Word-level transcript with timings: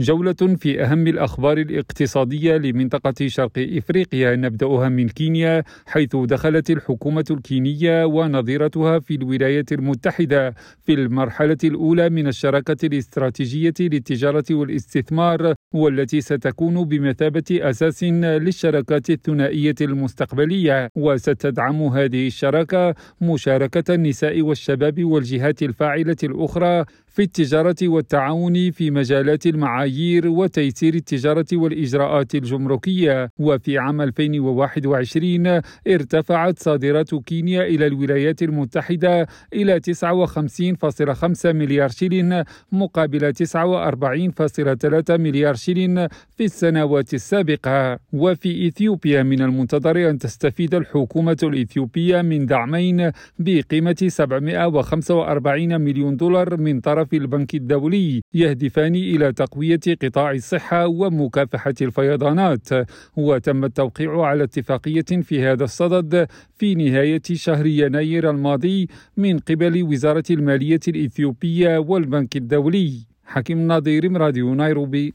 جولة 0.00 0.56
في 0.56 0.82
أهم 0.84 1.06
الأخبار 1.06 1.58
الاقتصادية 1.58 2.56
لمنطقة 2.56 3.26
شرق 3.26 3.52
إفريقيا. 3.58 4.36
نبدأها 4.36 4.88
من 4.88 5.08
كينيا 5.08 5.64
حيث 5.86 6.16
دخلت 6.16 6.70
الحكومة 6.70 7.24
الكينية 7.30 8.04
ونظيرتها 8.04 8.98
في 8.98 9.14
الولايات 9.14 9.72
المتحدة 9.72 10.54
في 10.82 10.94
المرحلة 10.94 11.58
الأولى 11.64 12.10
من 12.10 12.26
الشراكة 12.26 12.86
الاستراتيجية 12.86 13.74
للتجارة 13.80 14.44
والاستثمار. 14.50 15.54
والتي 15.78 16.20
ستكون 16.20 16.84
بمثابة 16.84 17.44
أساس 17.50 18.04
للشراكات 18.04 19.10
الثنائية 19.10 19.74
المستقبلية 19.80 20.88
وستدعم 20.96 21.82
هذه 21.82 22.26
الشراكة 22.26 22.94
مشاركة 23.20 23.94
النساء 23.94 24.42
والشباب 24.42 25.04
والجهات 25.04 25.62
الفاعلة 25.62 26.16
الأخرى 26.24 26.84
في 27.06 27.22
التجارة 27.22 27.76
والتعاون 27.82 28.70
في 28.70 28.90
مجالات 28.90 29.46
المعايير 29.46 30.28
وتيسير 30.28 30.94
التجارة 30.94 31.46
والإجراءات 31.52 32.34
الجمركية. 32.34 33.30
وفي 33.38 33.78
عام 33.78 34.00
2021 34.00 35.60
ارتفعت 35.88 36.58
صادرات 36.58 37.14
كينيا 37.14 37.62
إلى 37.62 37.86
الولايات 37.86 38.42
المتحدة 38.42 39.26
إلى 39.52 39.80
59.5 39.80 41.46
مليار 41.46 41.88
شيلين 41.88 42.42
مقابل 42.72 43.32
49.3 43.34 45.10
مليار 45.10 45.54
شيلين 45.58 46.08
في 46.08 46.44
السنوات 46.44 47.14
السابقة. 47.14 47.98
وفي 48.12 48.68
إثيوبيا 48.68 49.22
من 49.22 49.42
المنتظر 49.42 50.10
أن 50.10 50.18
تستفيد 50.18 50.74
الحكومة 50.74 51.36
الإثيوبية 51.42 52.22
من 52.22 52.46
دعمين 52.46 53.10
بقيمة 53.38 53.96
745 54.08 55.80
مليون 55.80 56.16
دولار 56.16 56.56
من 56.56 56.80
طرف 56.80 57.14
البنك 57.14 57.54
الدولي 57.54 58.20
يهدفان 58.34 58.94
إلى 58.94 59.32
تقوية 59.32 59.80
قطاع 60.02 60.30
الصحة 60.30 60.86
ومكافحة 60.86 61.74
الفيضانات. 61.82 62.68
وتم 63.16 63.64
التوقيع 63.64 64.10
على 64.22 64.44
اتفاقية 64.44 65.10
في 65.22 65.42
هذا 65.42 65.64
الصدد 65.64 66.26
في 66.58 66.74
نهاية 66.74 67.22
شهر 67.32 67.66
يناير 67.66 68.30
الماضي 68.30 68.88
من 69.16 69.38
قبل 69.38 69.82
وزارة 69.82 70.24
المالية 70.30 70.80
الإثيوبية 70.88 71.78
والبنك 71.78 72.36
الدولي. 72.36 72.92
حكيم 73.24 73.66
ناظير 73.66 74.12
راديو 74.22 74.54
نيروبي. 74.54 75.06